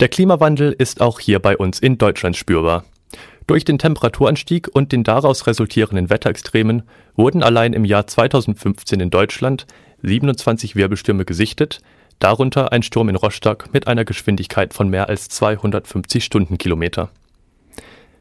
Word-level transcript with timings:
Der 0.00 0.08
Klimawandel 0.08 0.72
ist 0.78 1.00
auch 1.00 1.18
hier 1.18 1.40
bei 1.40 1.56
uns 1.56 1.80
in 1.80 1.98
Deutschland 1.98 2.36
spürbar. 2.36 2.84
Durch 3.48 3.64
den 3.64 3.78
Temperaturanstieg 3.78 4.68
und 4.72 4.92
den 4.92 5.02
daraus 5.02 5.48
resultierenden 5.48 6.08
Wetterextremen 6.08 6.84
wurden 7.16 7.42
allein 7.42 7.72
im 7.72 7.84
Jahr 7.84 8.06
2015 8.06 9.00
in 9.00 9.10
Deutschland 9.10 9.66
27 10.02 10.76
Wirbelstürme 10.76 11.24
gesichtet, 11.24 11.80
darunter 12.20 12.70
ein 12.70 12.84
Sturm 12.84 13.08
in 13.08 13.16
Rostock 13.16 13.72
mit 13.72 13.88
einer 13.88 14.04
Geschwindigkeit 14.04 14.72
von 14.72 14.88
mehr 14.88 15.08
als 15.08 15.28
250 15.30 16.22
Stundenkilometer. 16.24 17.10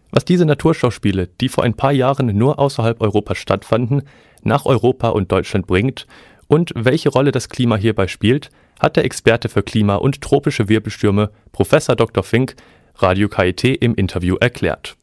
Was 0.09 0.25
diese 0.25 0.45
Naturschauspiele, 0.45 1.29
die 1.41 1.49
vor 1.49 1.63
ein 1.63 1.75
paar 1.75 1.91
Jahren 1.91 2.35
nur 2.35 2.57
außerhalb 2.57 3.01
Europas 3.01 3.37
stattfanden, 3.37 4.01
nach 4.41 4.65
Europa 4.65 5.09
und 5.09 5.31
Deutschland 5.31 5.67
bringt 5.67 6.07
und 6.47 6.71
welche 6.75 7.09
Rolle 7.09 7.31
das 7.31 7.49
Klima 7.49 7.75
hierbei 7.75 8.07
spielt, 8.07 8.49
hat 8.79 8.95
der 8.95 9.05
Experte 9.05 9.49
für 9.49 9.63
Klima 9.63 9.95
und 9.95 10.21
tropische 10.21 10.69
Wirbelstürme 10.69 11.31
Professor 11.51 11.95
Dr. 11.95 12.23
Fink 12.23 12.55
Radio 12.97 13.29
KIT 13.29 13.63
im 13.63 13.95
Interview 13.95 14.35
erklärt. 14.35 14.95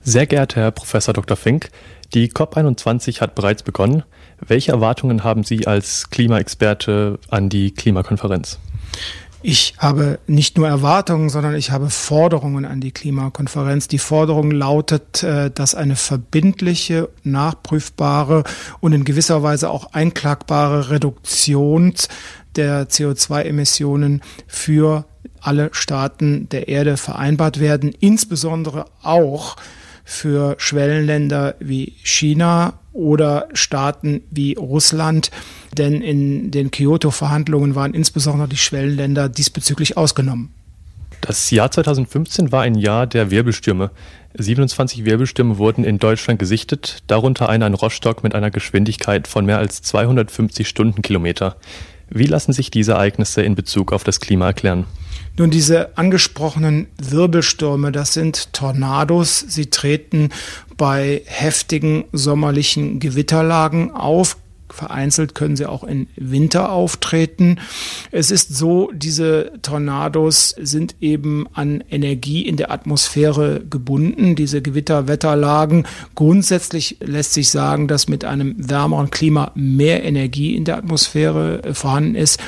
Sehr 0.00 0.26
geehrter 0.26 0.60
Herr 0.60 0.70
Professor 0.70 1.12
Dr. 1.12 1.36
Fink, 1.36 1.70
die 2.14 2.30
COP21 2.30 3.20
hat 3.20 3.34
bereits 3.34 3.62
begonnen. 3.62 4.04
Welche 4.40 4.72
Erwartungen 4.72 5.24
haben 5.24 5.42
Sie 5.42 5.66
als 5.66 6.10
Klimaexperte 6.10 7.18
an 7.28 7.48
die 7.48 7.72
Klimakonferenz? 7.72 8.58
Ich 9.40 9.74
habe 9.78 10.18
nicht 10.26 10.58
nur 10.58 10.66
Erwartungen, 10.66 11.28
sondern 11.28 11.54
ich 11.54 11.70
habe 11.70 11.90
Forderungen 11.90 12.64
an 12.64 12.80
die 12.80 12.90
Klimakonferenz. 12.90 13.86
Die 13.86 13.98
Forderung 13.98 14.50
lautet, 14.50 15.22
äh, 15.22 15.50
dass 15.50 15.76
eine 15.76 15.94
verbindliche, 15.94 17.08
nachprüfbare 17.22 18.42
und 18.80 18.92
in 18.92 19.04
gewisser 19.04 19.44
Weise 19.44 19.70
auch 19.70 19.92
einklagbare 19.92 20.90
Reduktion 20.90 21.94
der 22.56 22.88
CO2-Emissionen 22.88 24.22
für 24.48 25.04
alle 25.40 25.70
Staaten 25.72 26.48
der 26.48 26.66
Erde 26.66 26.96
vereinbart 26.96 27.60
werden, 27.60 27.94
insbesondere 28.00 28.86
auch 29.02 29.56
für 30.08 30.56
Schwellenländer 30.56 31.54
wie 31.60 31.92
China 32.02 32.78
oder 32.94 33.46
Staaten 33.52 34.22
wie 34.30 34.54
Russland, 34.54 35.30
denn 35.76 36.00
in 36.00 36.50
den 36.50 36.70
Kyoto-Verhandlungen 36.70 37.74
waren 37.74 37.92
insbesondere 37.92 38.48
die 38.48 38.56
Schwellenländer 38.56 39.28
diesbezüglich 39.28 39.98
ausgenommen. 39.98 40.50
Das 41.20 41.50
Jahr 41.50 41.70
2015 41.70 42.50
war 42.52 42.62
ein 42.62 42.74
Jahr 42.74 43.06
der 43.06 43.30
Wirbelstürme. 43.30 43.90
27 44.38 45.04
Wirbelstürme 45.04 45.58
wurden 45.58 45.84
in 45.84 45.98
Deutschland 45.98 46.38
gesichtet, 46.38 47.02
darunter 47.06 47.50
einer 47.50 47.66
in 47.66 47.74
Rostock 47.74 48.22
mit 48.22 48.34
einer 48.34 48.50
Geschwindigkeit 48.50 49.28
von 49.28 49.44
mehr 49.44 49.58
als 49.58 49.82
250 49.82 50.66
Stundenkilometer. 50.66 51.56
Wie 52.10 52.26
lassen 52.26 52.52
sich 52.52 52.70
diese 52.70 52.92
Ereignisse 52.92 53.42
in 53.42 53.54
Bezug 53.54 53.92
auf 53.92 54.04
das 54.04 54.20
Klima 54.20 54.46
erklären? 54.46 54.86
Nun, 55.36 55.50
diese 55.50 55.96
angesprochenen 55.96 56.88
Wirbelstürme, 56.98 57.92
das 57.92 58.12
sind 58.12 58.52
Tornados. 58.52 59.38
Sie 59.38 59.66
treten 59.66 60.30
bei 60.76 61.22
heftigen 61.26 62.04
sommerlichen 62.12 62.98
Gewitterlagen 62.98 63.92
auf. 63.92 64.36
Vereinzelt 64.70 65.34
können 65.34 65.56
sie 65.56 65.66
auch 65.66 65.84
in 65.84 66.08
Winter 66.16 66.70
auftreten. 66.72 67.58
Es 68.10 68.30
ist 68.30 68.56
so, 68.56 68.90
diese 68.92 69.52
Tornados 69.62 70.54
sind 70.58 70.96
eben 71.00 71.46
an 71.54 71.82
Energie 71.90 72.46
in 72.46 72.56
der 72.56 72.70
Atmosphäre 72.70 73.62
gebunden, 73.68 74.36
diese 74.36 74.62
Gewitterwetterlagen. 74.62 75.86
Grundsätzlich 76.14 76.96
lässt 77.00 77.34
sich 77.34 77.50
sagen, 77.50 77.88
dass 77.88 78.08
mit 78.08 78.24
einem 78.24 78.54
wärmeren 78.58 79.10
Klima 79.10 79.52
mehr 79.54 80.04
Energie 80.04 80.54
in 80.54 80.64
der 80.64 80.78
Atmosphäre 80.78 81.62
äh, 81.64 81.74
vorhanden 81.74 82.14
ist. 82.14 82.40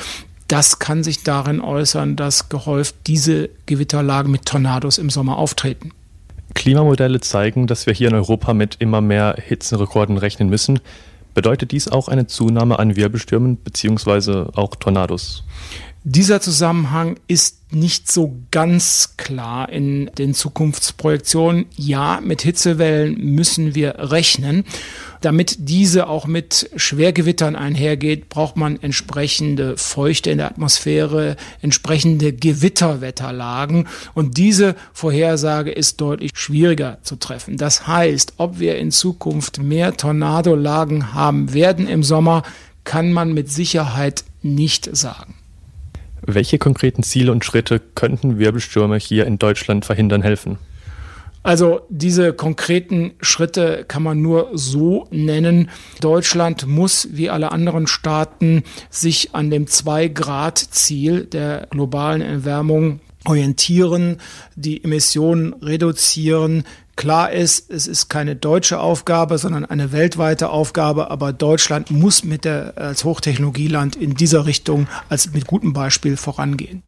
Das 0.47 0.79
kann 0.79 1.03
sich 1.03 1.23
darin 1.23 1.61
äußern, 1.61 2.17
dass 2.17 2.49
gehäuft 2.49 2.95
diese 3.07 3.49
Gewitterlagen 3.67 4.31
mit 4.31 4.45
Tornados 4.45 4.97
im 4.97 5.09
Sommer 5.09 5.37
auftreten. 5.37 5.91
Klimamodelle 6.53 7.21
zeigen, 7.21 7.67
dass 7.67 7.85
wir 7.85 7.93
hier 7.93 8.09
in 8.09 8.15
Europa 8.15 8.53
mit 8.53 8.75
immer 8.79 8.99
mehr 8.99 9.35
Hitzenrekorden 9.41 10.17
rechnen 10.17 10.49
müssen. 10.49 10.79
Bedeutet 11.33 11.71
dies 11.71 11.87
auch 11.87 12.07
eine 12.07 12.27
Zunahme 12.27 12.79
an 12.79 12.95
Wirbelstürmen 12.95 13.57
bzw. 13.57 14.47
auch 14.53 14.75
Tornados? 14.75 15.43
Dieser 16.03 16.41
Zusammenhang 16.41 17.19
ist 17.27 17.71
nicht 17.71 18.11
so 18.11 18.35
ganz 18.49 19.13
klar 19.17 19.69
in 19.69 20.09
den 20.17 20.33
Zukunftsprojektionen. 20.33 21.67
Ja, 21.75 22.19
mit 22.23 22.41
Hitzewellen 22.41 23.19
müssen 23.19 23.75
wir 23.75 23.95
rechnen. 23.99 24.65
Damit 25.21 25.57
diese 25.59 26.07
auch 26.07 26.25
mit 26.25 26.71
Schwergewittern 26.75 27.55
einhergeht, 27.55 28.29
braucht 28.29 28.57
man 28.57 28.81
entsprechende 28.81 29.77
Feuchte 29.77 30.31
in 30.31 30.39
der 30.39 30.47
Atmosphäre, 30.47 31.35
entsprechende 31.61 32.33
Gewitterwetterlagen. 32.33 33.87
Und 34.15 34.37
diese 34.37 34.75
Vorhersage 34.93 35.69
ist 35.69 36.01
deutlich 36.01 36.31
schwieriger 36.33 36.97
zu 37.03 37.17
treffen. 37.17 37.57
Das 37.57 37.85
heißt, 37.85 38.33
ob 38.37 38.57
wir 38.57 38.79
in 38.79 38.89
Zukunft 38.89 39.61
mehr 39.61 39.95
Tornadolagen 39.95 41.13
haben 41.13 41.53
werden 41.53 41.87
im 41.87 42.01
Sommer, 42.01 42.41
kann 42.85 43.13
man 43.13 43.33
mit 43.33 43.51
Sicherheit 43.51 44.23
nicht 44.41 44.89
sagen. 44.97 45.35
Welche 46.21 46.57
konkreten 46.57 47.03
Ziele 47.03 47.31
und 47.31 47.43
Schritte 47.43 47.81
könnten 47.95 48.37
Wirbelstürme 48.37 48.97
hier 48.97 49.25
in 49.25 49.39
Deutschland 49.39 49.85
verhindern 49.85 50.21
helfen? 50.21 50.57
Also 51.43 51.81
diese 51.89 52.33
konkreten 52.33 53.13
Schritte 53.21 53.83
kann 53.87 54.03
man 54.03 54.21
nur 54.21 54.51
so 54.53 55.07
nennen. 55.09 55.69
Deutschland 55.99 56.67
muss 56.67 57.07
wie 57.11 57.31
alle 57.31 57.51
anderen 57.51 57.87
Staaten 57.87 58.63
sich 58.91 59.33
an 59.33 59.49
dem 59.49 59.65
Zwei-Grad-Ziel 59.65 61.25
der 61.25 61.67
globalen 61.71 62.21
Erwärmung 62.21 62.99
orientieren, 63.25 64.17
die 64.55 64.83
Emissionen 64.83 65.53
reduzieren. 65.53 66.63
Klar 67.01 67.31
ist, 67.31 67.71
es 67.71 67.87
ist 67.87 68.09
keine 68.09 68.35
deutsche 68.35 68.79
Aufgabe, 68.79 69.39
sondern 69.39 69.65
eine 69.65 69.91
weltweite 69.91 70.51
Aufgabe, 70.51 71.09
aber 71.09 71.33
Deutschland 71.33 71.89
muss 71.89 72.23
mit 72.23 72.45
der, 72.45 72.77
als 72.77 73.05
Hochtechnologieland 73.05 73.95
in 73.95 74.13
dieser 74.13 74.45
Richtung 74.45 74.85
als 75.09 75.33
mit 75.33 75.47
gutem 75.47 75.73
Beispiel 75.73 76.15
vorangehen. 76.15 76.79